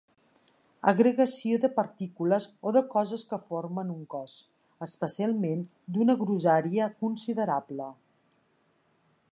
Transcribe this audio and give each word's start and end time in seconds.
Agregació 0.91 1.59
de 1.65 1.69
partícules 1.75 2.47
o 2.69 2.73
de 2.77 2.83
coses 2.95 3.25
que 3.33 3.39
formen 3.51 3.93
un 3.97 4.01
cos, 4.15 4.39
especialment 4.87 5.63
d'una 5.97 6.19
grossària 6.25 6.91
considerable. 7.05 7.93